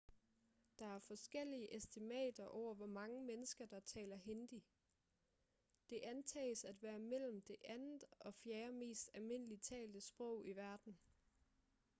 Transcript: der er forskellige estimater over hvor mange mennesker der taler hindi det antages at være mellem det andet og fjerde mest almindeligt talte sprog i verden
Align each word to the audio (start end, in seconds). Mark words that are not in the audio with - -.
der 0.79 0.85
er 0.85 0.99
forskellige 0.99 1.75
estimater 1.77 2.45
over 2.45 2.75
hvor 2.75 2.85
mange 2.85 3.21
mennesker 3.21 3.65
der 3.65 3.79
taler 3.79 4.15
hindi 4.15 4.63
det 5.89 5.99
antages 6.03 6.63
at 6.63 6.83
være 6.83 6.99
mellem 6.99 7.41
det 7.41 7.55
andet 7.65 8.03
og 8.19 8.33
fjerde 8.35 8.71
mest 8.73 9.09
almindeligt 9.13 9.63
talte 9.63 10.01
sprog 10.01 10.45
i 10.45 10.51
verden 10.51 10.97